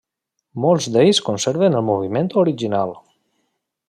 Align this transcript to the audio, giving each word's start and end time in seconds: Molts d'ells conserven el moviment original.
Molts 0.63 0.87
d'ells 0.95 1.19
conserven 1.27 1.77
el 1.81 1.85
moviment 1.91 2.31
original. 2.45 2.95